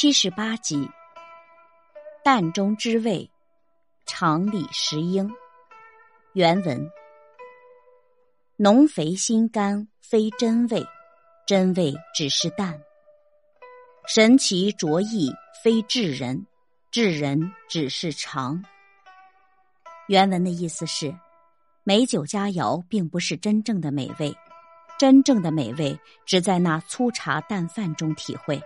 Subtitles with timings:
[0.00, 0.88] 七十八集，
[2.24, 3.30] 淡中之味，
[4.06, 5.30] 常理食英。
[6.32, 6.90] 原文：
[8.56, 10.82] 浓肥心肝非真味，
[11.46, 12.80] 真味只是淡。
[14.06, 15.30] 神奇着意
[15.62, 16.46] 非智人，
[16.90, 18.64] 智人只是常。
[20.08, 21.14] 原文的意思是，
[21.84, 24.34] 美酒佳肴并不是真正的美味，
[24.98, 28.58] 真正的美味只在那粗茶淡饭中体会。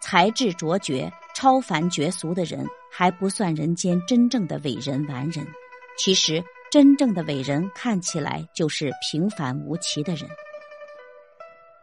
[0.00, 5.46] 才智卓绝、超凡绝俗的人，还不算人间真正的伟人完人。
[5.96, 10.28] 其实，真正的伟人看起来就是平凡无奇的人。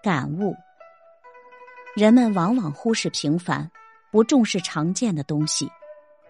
[0.02, 0.56] 感悟：
[1.96, 3.70] 人们往往忽视平凡，
[4.12, 5.70] 不重视常见的东西，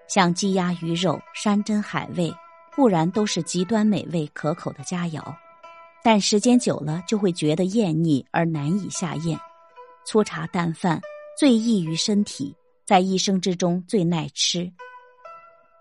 [0.07, 2.33] 像鸡鸭鱼肉、山珍海味，
[2.75, 5.21] 固然都是极端美味可口的佳肴，
[6.03, 9.39] 但时间久了就会觉得厌腻而难以下咽。
[10.05, 10.99] 粗茶淡饭。
[11.37, 14.71] 最易于身体，在一生之中最耐吃。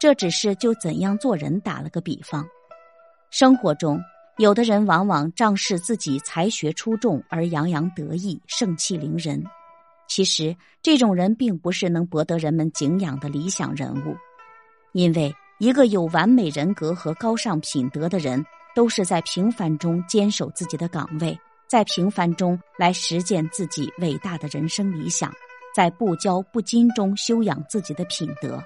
[0.00, 2.44] 这只是就怎样做人打了个比方。
[3.30, 4.00] 生活中，
[4.38, 9.42] 有的人往往仗势自己才学出众而洋洋得意、盛气凌人。
[10.08, 14.16] 其实，这种人并不是能博得人们敬仰的理想人物。
[14.92, 25.32] 因为一个有完美人格和高尚品德的人，都是在平凡中坚守自己的岗位，在平凡中来实践自己伟大的人生理想。
[25.74, 28.62] 在不骄不矜中修养自己的品德，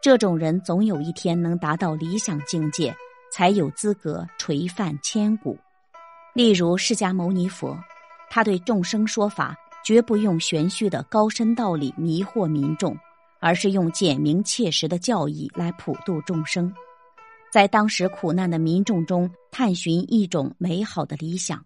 [0.00, 2.94] 这种人总有一天能达到理想境界，
[3.32, 5.58] 才有资格垂范千古。
[6.32, 7.76] 例如释迦牟尼佛，
[8.30, 12.96] 他对众生说法绝不用玄虚的高深道理迷惑民众，
[13.40, 16.72] 而是用简明切实的教义来普度众生，
[17.50, 21.64] 在当时苦难的民众中探寻一种美好的理想。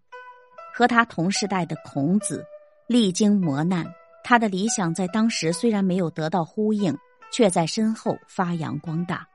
[0.73, 2.43] 和他同时代的孔子，
[2.87, 3.85] 历经磨难。
[4.23, 6.97] 他的理想在当时虽然没有得到呼应，
[7.33, 9.27] 却在身后发扬光大。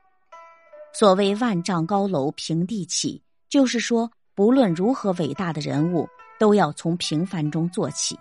[0.92, 8.18] 所谓“万丈高楼平地起”，就是说，不论如何伟大的人物，都要从平凡中做起。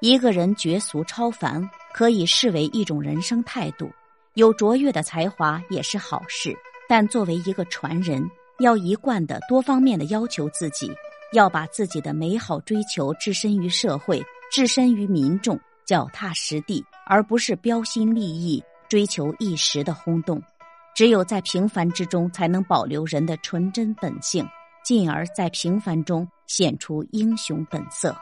[0.00, 3.86] 一个人绝俗超凡，可以视为一种人生态度；
[4.34, 6.56] 有卓越的才华也是好事。
[6.88, 8.24] 但作为一个传人，
[8.60, 10.90] 要一贯的多方面的要求自己，
[11.32, 14.24] 要把自己的美好追求置身于社会。
[14.50, 20.42] 置身于民众，脚踏实地，而不是标新立异，追求一时的轰动。
[20.94, 24.46] 只有在平凡之中，才能保留人的纯真本性，
[24.82, 28.16] 进而，在平凡中显出英雄本色。